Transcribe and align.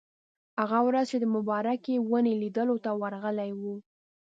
هغه 0.61 0.79
ورځ 0.87 1.05
چې 1.11 1.17
د 1.19 1.25
مبارکې 1.35 1.93
ونې 2.09 2.33
لیدلو 2.41 2.75
ته 2.85 2.91
ورغلي 3.01 3.51
وو. 3.59 3.75